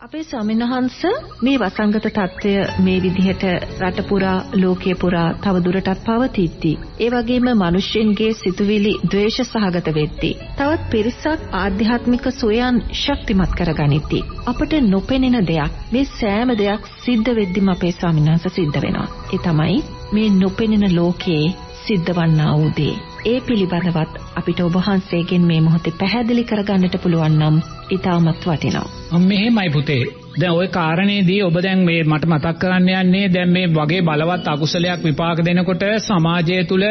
[0.00, 0.96] අපේ ස්වාමීන් වහන්ස
[1.42, 3.44] මේ වසංගත తত্ত্বය මේ විදිහට
[3.80, 10.90] රට පුරා ලෝකයේ පුරා තව දුරටත් පවතිද්දී ඒ වගේම මිනිස්යන්ගේ සිතුවිලි ද්වේෂ සහගත වෙද්දී තවත්
[10.90, 18.30] පිරිසක් ආධ්‍යාත්මික සොයන් ශක්තිමත් කරගනිති අපට නොපෙනෙන දෙයක් මේ සෑම දෙයක් සිද්ධ වෙද්දිම අපේ ස්වාමීන්
[18.30, 19.08] වහන්ස සිද්ධ වෙනවා.
[19.34, 22.96] ඒ තමයි මේ නොපෙනෙන ලෝකයේ සිද්ධවන්නා වූ දේ.
[23.26, 27.56] ඒ පිළිබඳවත් අපිට ඔබ වහන්සේගෙන් මේ මොහොතේ පැහැදිලි කරගන්නට පුළුවන් නම්
[27.90, 29.18] ඊටමත් වටිනවා.
[29.20, 30.04] මෙහෙමයි පුතේ.
[30.40, 35.04] දැන් ওই කාරණේදී ඔබ දැන් මේ මට මතක් කරන්න යන්නේ දැන් මේ වගේ බලවත් අකුසලයක්
[35.04, 36.84] විපාක දෙනකොට සමාජය තුල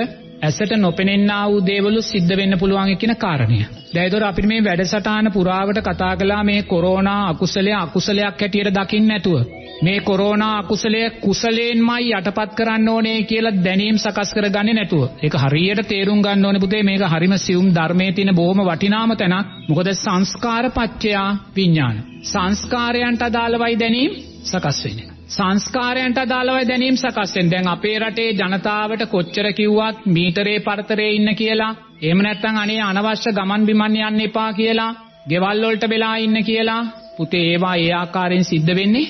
[0.45, 3.59] ඇසට නොපෙනෙන්නා වූ දේවලු සිද්ධ වෙන්න පුළුවන් කියන කාරණය.
[3.93, 9.39] දැන් ඒතර අපිට මේ වැඩසටහන පුරාවට කතා කළා මේ කොරෝනා අකුසලය අකුසලයක් හැටියට දකින්න නැතුව
[9.81, 15.03] මේ කොරෝනා අකුසලය කුසලයෙන්මයි යටපත් කරන්න ඕනේ කියලා දැනීම් සකස් කරගන්නේ නැතුව.
[15.23, 19.51] ඒක හරියට තේරුම් ගන්න ඕනේ පුතේ මේක හරිම සියුම් ධර්මයේ තියෙන බොහොම වටිනාම තැනක්.
[19.69, 21.97] මොකද සංස්කාර පත්‍යා විඥාන.
[22.23, 25.14] සංස්කාරයන්ට අදාළවයි දැනීම් සකස් වෙන්නේ.
[25.27, 27.51] සංස්කාරයන්ට අදාළවයි දැනීම් සකස් වෙන.
[27.51, 33.65] දැන් අපේ රටේ ජනතාවට කොච්චර කිව්වත් මීටරේ පරතරේ ඉන්න කියලා, එහෙම නැත්නම් අනේ අනවශ්‍ය ගමන්
[33.65, 34.91] බිමන් යන්න එපා කියලා,
[35.29, 36.83] ගෙවල් වලට වෙලා ඉන්න කියලා,
[37.17, 39.07] පුතේ ඒවා ඒ ආකාරයෙන් සිද්ධ වෙන්නේ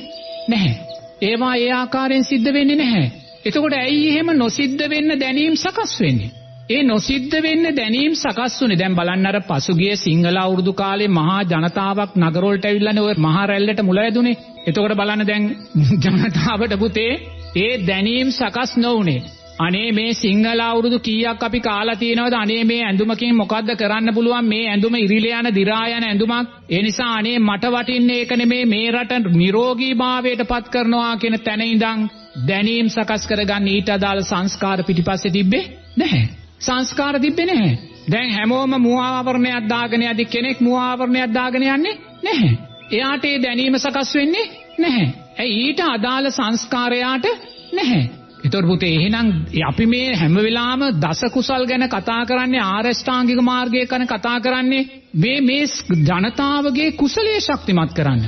[0.47, 0.75] නැහැ.
[1.21, 3.11] ඒවා ඒ ආකාරයෙන් සිද්ධ වෙන්නේ නැහැ.
[3.45, 6.44] එතකොට ඇයි එහෙම නොසිද්ධ වෙන්න දැනීම් සකස් වෙන්නේ?
[6.69, 12.13] ඒ නොසිද්ධ වෙන්න දැනීම් සකස් වුනේ දැන් බලන්න අර පසුගිය සිංහල අවුරුදු කාලේ මහා ජනතාවක්
[12.17, 14.37] නගරවලට ඇවිල්ලානේ ඔය මහා රැල්ලට මුල ඇදුනේ.
[14.67, 15.43] එතකොට බලන්න දැන්
[16.03, 17.11] ජනතාවට පුතේ
[17.55, 19.19] ඒ දැනීම් සකස් නොවුනේ.
[19.59, 22.35] අනේ මේ සිංහල අවුරුදු කීයක් අපි කාලා තියෙනවද?
[22.35, 24.45] අනේ මේ ඇඳුමකින් මොකද්ද කරන්න පුළුවන්?
[24.45, 26.47] මේ ඇඳුම ඉරිල යන දි รา යන ඇඳුමක්.
[26.69, 28.63] ඒ නිසා අනේ මට වටින්නේ ඒක නෙමේ.
[28.65, 32.09] මේ රට නිරෝගීභාවයට පත් කරනවා කියන තැන ඉඳන්
[32.47, 35.63] දැනීම් සකස් කරගන්න ඊට අදාළ සංස්කාර පිටිපස්සේ තිබ්බේ
[35.97, 36.44] නැහැ.
[36.59, 37.77] සංස්කාර තිබ්බේ නැහැ.
[38.11, 42.51] දැන් හැමෝම මුවාවරණයක් දාගෙන යදි කෙනෙක් මුවාවරණයක් දාගෙන යන්නේ නැහැ.
[42.91, 44.45] එයාට ඒ දැනීම සකස් වෙන්නේ
[44.79, 45.07] නැහැ.
[45.39, 45.57] ඇයි?
[45.63, 47.25] ඊට අදාළ සංස්කාරයාට
[47.73, 48.03] නැහැ.
[48.45, 49.27] ඒතර පුතේ එහෙනම්
[49.67, 54.83] අපි මේ හැම වෙලාවම දස කුසල් ගැන කතා කරන්නේ ආරෂ්ඨාංගික මාර්ගය ගැන කතා කරන්නේ
[55.15, 55.65] මේ මේ
[56.01, 58.23] ජනතාවගේ කුසලයේ ශක්තිමත් කරන්න.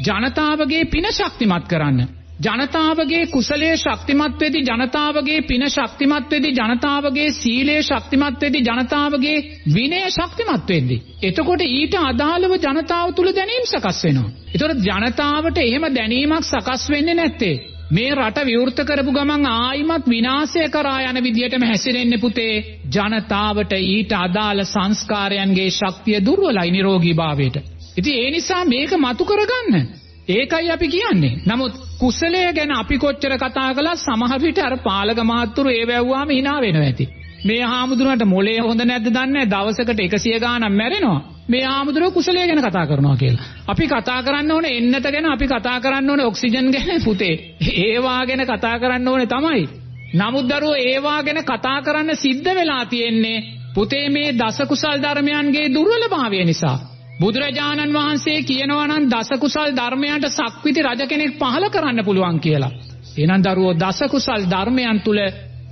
[0.00, 2.21] ජනතාවගේ පින ශක්තිමත් කරන්න.
[2.42, 9.36] ජනතාවගේ කුසලයේ ශක්තිමත් වෙදී ජනතාවගේ පින ශක්තිමත් වෙදී ජනතාවගේ සීලය ශක්තිමත් වෙදී ජනතාවගේ
[9.74, 14.30] විනය ශක්තිමත් වෙද්දී එතකොට ඊට අදාළව ජනතාව තුල දැනීම් සකස් වෙනවා.
[14.48, 17.54] ඒතකොට ජනතාවට එහෙම දැනීමක් සකස් වෙන්නේ නැත්තේ
[17.90, 22.54] මේ රට විවෘත කරපු ගමන් ආයිමත් විනාශය කරා යන විදියටම හැසිරෙන්නේ පුතේ
[22.90, 27.56] ජනතාවට ඊට අදාළ සංස්කාරයන්ගේ ශක්තිය දුර්වලයි නිරෝගීභාවයට.
[27.96, 30.01] ඉතින් ඒ නිසා මේක මතු කරගන්න.
[30.28, 31.38] ඒකයි අපි කියන්නේ.
[31.46, 36.60] නමුත් කුසලය ගැන අපි කොච්චර කතා කළත් සමහර විට අර පාලක මහත්තුරු ඒ වැව්වාම hina
[36.60, 37.08] වෙනවා ඇති.
[37.44, 41.20] මේ හාමුදුරන්ට මොලේ හොඳ නැද්ද දන්නේ දවසකට 100 ගාණක් මැරෙනවා.
[41.48, 43.46] මේ ආමුදුර කුසලය ගැන කතා කරනවා කියලා.
[43.66, 47.34] අපි කතා කරන්න ඕනේ එන්නත ගැන අපි කතා කරන්න ඕනේ ඔක්සිජන් ගැන පුතේ.
[47.78, 49.68] ඒවා ගැන කතා කරන්න ඕනේ තමයි.
[50.14, 53.38] නමුත් දරුවෝ ඒවා ගැන කතා කරන්න සිද්ධ වෙලා තියෙන්නේ
[53.74, 56.91] පුතේ මේ දස කුසල් ධර්මයන්ගේ දුර්වලභාවය නිසා.
[57.20, 62.72] බුදුරජාණන් වහන්සේ කියනවා නම් දස කුසල් ධර්මයන්ට සක්විති රජ කෙනෙක් පහල කරන්න පුළුවන් කියලා.
[63.16, 65.20] එහෙනම් දරුවෝ දස කුසල් ධර්මයන් තුල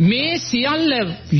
[0.00, 0.92] මේ සියල්ල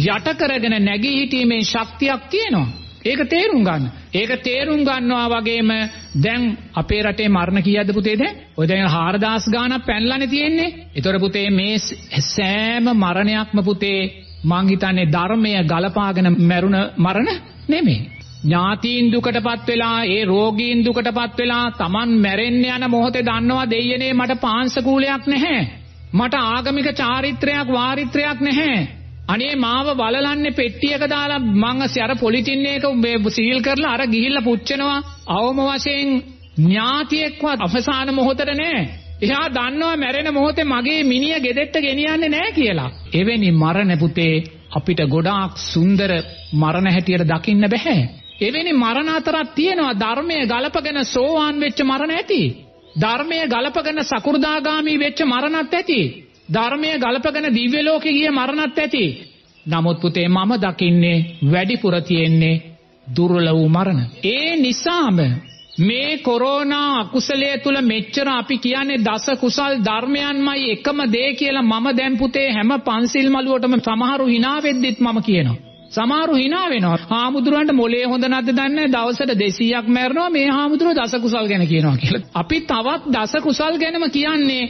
[0.08, 2.68] යට කරගෙන නැගී හිටීමේ ශක්තියක් තියෙනවා.
[3.02, 3.84] ඒක තේරුම් ගන්න.
[4.12, 5.70] ඒක තේරුම් ගන්නවා වගේම
[6.16, 6.42] දැන්
[6.74, 8.34] අපේ රටේ මරණ කීයක්ද පුතේ දැන්?
[8.56, 10.74] ඔය දැන් 4000 ගාණක් පැනලානේ තියෙන්නේ.
[10.94, 11.78] ඒතර පුතේ මේ
[12.26, 14.00] සෑම මරණයක්ම පුතේ
[14.44, 17.28] මං හිතන්නේ ධර්මය ගලපාගෙන මැරුණ මරණ
[17.68, 18.19] නෙමෙයි.
[18.42, 25.26] ඥාතීන් දුකටපත් වෙලා ඒ රෝගීන් දුකටපත් වෙලා Taman මැරෙන්න යන මොහොතේ දන්නවා දෙයියනේ මට පාංශකූලයක්
[25.26, 25.60] නැහැ.
[26.12, 28.88] මට ආගමික චාරිත්‍රයක් වාරිත්‍රයක් නැහැ.
[29.28, 32.84] අනේ මාව බලලන්නේ පෙට්ටියක දාලා මං අර පොලිතින් එක
[33.28, 36.10] සීල් කරලා අර ගිහිල්ලා පුච්චනවා අවම වශයෙන්
[36.58, 38.80] ඥාතියෙක්වත් අවසාන මොහොතට නෑ.
[39.22, 42.90] එයා දන්නවා මැරෙන මොහොතේ මගේ මිනිය ගෙදෙට්ට ගෙනියන්නේ නෑ කියලා.
[43.14, 44.34] එවැනි මරණ පුතේ
[44.70, 46.10] අපිට ගොඩාක් සුන්දර
[46.54, 47.98] මරණ හැටියට දකින්න බෑ.
[48.40, 52.42] එවැනි මරණ අතරක් තියෙනවා ධර්මයේ ගලපගෙන සෝවාන් වෙච්ච මරණ ඇති.
[53.00, 56.00] ධර්මයේ ගලපගෙන සකු르දාගාමි වෙච්ච මරණත් ඇති.
[56.48, 59.04] ධර්මය ගලපගෙන දිව්‍ය ලෝකෙ ගිය මරණත් ඇති.
[59.66, 61.18] නමුත් පුතේ මම දකින්නේ
[61.52, 62.62] වැඩිපුර තියෙන්නේ
[63.06, 64.00] දුර්වල වූ මරණ.
[64.24, 65.18] ඒ නිසාම
[65.80, 72.18] මේ කොරෝනා අකුසලයේ තුල මෙච්චර අපි කියන්නේ දස කුසල් ධර්මයන්මයි එකම දේ කියලා මම දැන්
[72.18, 75.69] පුතේ හැම පන්සිල් මළුවටම සමහරු hina වෙද්දිත් මම කියනවා.
[75.90, 76.98] සමහරු hina වෙනවා.
[77.10, 82.22] හාමුදුරන්ට මොලේ හොඳ නැද්ද දන්නේ දවසට 200ක් මැරෙනවා මේ හාමුදුරුවෝ දස කුසල් ගැන කියනවා කියලා.
[82.34, 84.62] අපි තවත් දස කුසල් ගැනම කියන්නේ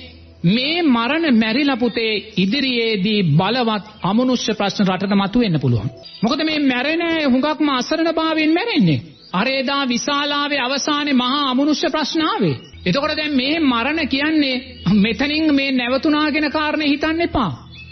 [0.46, 5.88] මේ මරණ මැරිලා පුතේ ඉදිරියේදී බලවත් අමනුෂ්‍ය ප්‍රශ්න රටට මතුවෙන්න පුළුවන්.
[6.22, 9.00] මොකද මේ මැරෙන හුඟක්ම අසරණ භාවයෙන් මැරෙන්නේ.
[9.32, 12.56] අර එදා විශාලාවේ අවසානයේ මහා අමනුෂ්‍ය ප්‍රශ්න ආවේ.
[12.86, 14.56] එතකොට දැන් මේ මරණ කියන්නේ
[14.96, 17.50] මෙතනින් මේ නැවතුණාගෙන කාරණේ හිතන්න එපා.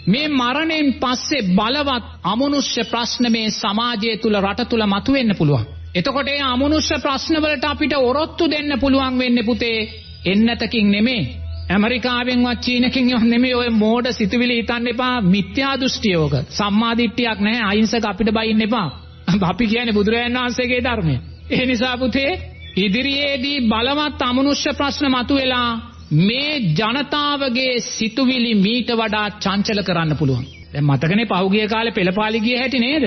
[0.09, 5.65] මේ මරණයෙන් පස්සේ බලවත් අමනුෂ්‍ය ප්‍රශ්න මේ සමාජය තුල රට තුල මතුවෙන්න පුළුවන්.
[5.95, 9.79] එතකොට ඒ අමනුෂ්‍ය ප්‍රශ්නවලට අපිට ඔරොත්තු දෙන්න පුළුවන් වෙන්නේ පුතේ
[10.25, 11.23] එන්නතකින් නෙමේ.
[11.69, 15.21] ඇමරිකාවෙන්වත් චීනකින්වත් නෙමෙයි ඔය මෝඩ සිතුවිලි හිතන්න එපා.
[15.23, 17.63] මිත්‍යා දෘෂ්ටියෝක සම්මා දිට්ඨියක් නැහැ.
[17.63, 18.87] අහිංසක අපිට බයින්න එපා.
[19.41, 21.15] අපි කියන්නේ බුදුරජාණන් වහන්සේගේ ධර්මය.
[21.51, 22.31] ඒ නිසා පුතේ
[22.77, 30.45] ඉදිරියේදී බලවත් අමනුෂ්‍ය ප්‍රශ්න මතුවෙලා මේ ජනතාවගේ සිතුවිලි මීට වඩා චංචල කරන්න පුළුවන්.
[30.73, 33.03] දැන් මතකනේ පහුගිය කාලේ පෙළපාලි ගිය හැටි නේද?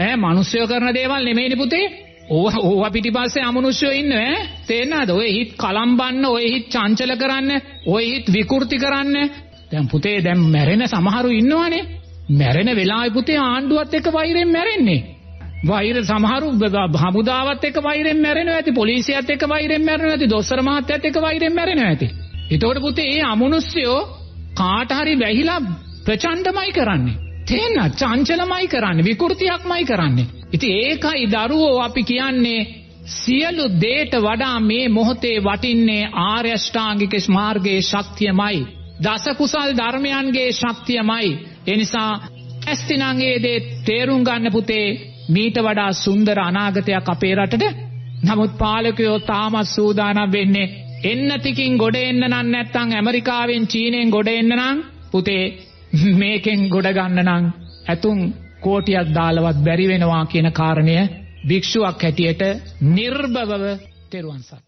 [0.00, 1.86] ඈ මිනිස්සුયો කරන දේවල් නෙමෙයිනේ පුතේ.
[2.30, 4.46] ඕව ඕව පිටිපස්සේ අමනුෂ්‍යයෝ ඉන්නේ ඈ.
[4.66, 5.10] තේරෙනවද?
[5.10, 7.50] ඔය හිත් කලම්බන්න ඔය හිත් චංචල කරන්න
[7.86, 9.30] ඔය හිත් විකෘති කරන්න.
[9.72, 11.84] දැන් පුතේ දැන් මැරෙන සමහරු ඉන්නවනේ.
[12.30, 15.00] මැරෙන වෙලාවේ පුතේ ආණ්ඩුවත් එක්ක වෛරෙන් මැරෙන්නේ.
[15.66, 16.48] වෛර සමහරු
[16.96, 21.88] හමුදාවත් එක්ක වෛරෙන් මැරෙනවා ඇති පොලිසියත් එක්ක වෛරෙන් මැරෙනවා ඇති දොස්තර මහත්තයත් එක්ක වෛරෙන් මැරෙනවා
[21.88, 22.08] ඇති.
[22.50, 24.00] එතකොට පුතේ ඒ අමනුෂ්‍යයෝ
[24.54, 25.60] කාට හරි වැහිලා
[26.04, 27.16] ප්‍රචණ්ඩමයි කරන්නේ.
[27.46, 27.76] තේන්න?
[27.92, 29.04] චංචලමයි කරන්නේ.
[29.04, 30.26] විකෘතියක්මයි කරන්නේ.
[30.52, 32.60] ඉතින් ඒකයි දරුවෝ අපි කියන්නේ
[33.14, 38.66] සියලු දේට වඩා මේ මොහොතේ වටින්නේ ආර්ය අෂ්ටාංගික මාර්ගයේ ශක්තියමයි.
[39.00, 41.30] දස කුසල් ධර්මයන්ගේ ශක්තියමයි.
[41.66, 42.12] ඒ නිසා
[42.66, 44.86] ඇස්තිනං ඒ දේ තේරුම් ගන්න පුතේ
[45.28, 47.64] මීට වඩා සුන්දර අනාගතයක් අපේ රටට.
[48.24, 54.78] නමුත් පාලකයෝ තාමත් සූදානම් වෙන්නේ එන්නතිකින් ගොඩ එන්න නම් නැත්තම් ඇමරිකාවෙන් චීනෙන් ගොඩ එන්න නම්
[55.10, 55.44] පුතේ
[56.20, 57.44] මේකෙන් ගොඩ ගන්න නම්
[57.86, 58.20] ඇතුන්
[58.60, 60.96] කෝටියක් දාලවත් බැරි වෙනවා කියන කාරණය
[61.48, 62.42] භික්ෂුවක් හැටියට
[62.88, 63.64] නිර්භවව
[64.10, 64.67] තෙරුවන් සත්.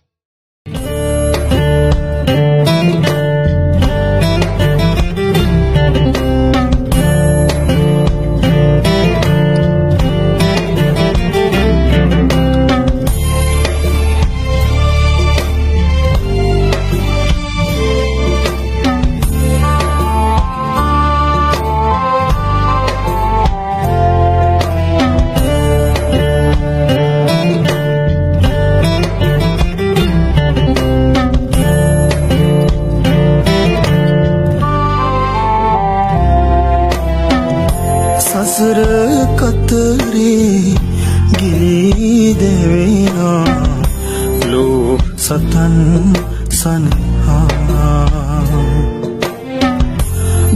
[46.82, 48.40] සනහා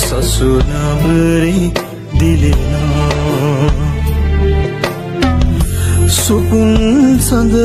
[0.02, 1.60] සසුනබරි
[2.20, 3.70] දිලෙනා.
[6.18, 6.74] සුපුන්
[7.20, 7.56] සඳ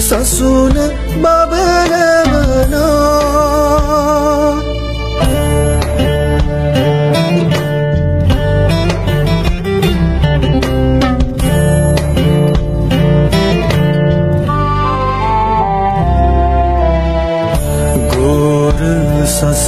[0.00, 0.76] සසුන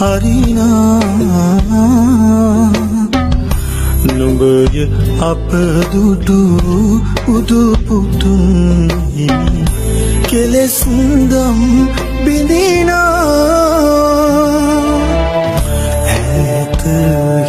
[0.00, 1.00] අරිනා.
[4.16, 4.82] නුඹය
[5.30, 5.50] අප
[5.92, 6.38] දුටු
[7.34, 8.88] උදුපුතුන්
[10.28, 11.60] කෙලෙස්දම්
[12.24, 13.06] බිඳිනා.
[16.14, 16.82] ඇත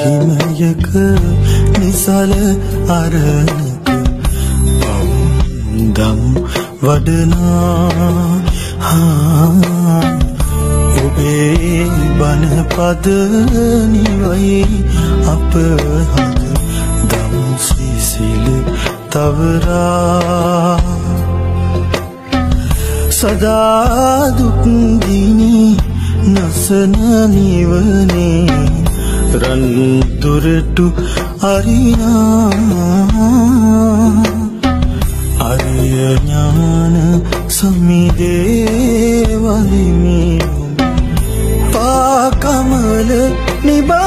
[0.01, 0.87] හිමයක
[1.79, 2.33] නිසල
[2.99, 3.87] අරණක
[4.81, 6.21] පවුන්දම්
[6.81, 8.41] වඩනා.
[8.79, 10.26] හා
[11.07, 11.87] ඔබේ
[12.19, 13.05] බනපද
[13.91, 14.59] නිවයි
[15.25, 15.53] අප
[16.11, 16.41] හද
[17.09, 18.45] දම් සිසිල
[19.09, 20.77] තවරා.
[23.11, 25.77] සදා දුක්දිනි
[26.25, 26.95] නසන
[27.31, 28.45] නිවනේ
[29.33, 30.87] රන්දුරටු
[31.43, 32.51] අරිනා.
[35.41, 36.95] අරිය ඥාන
[43.61, 44.06] 你把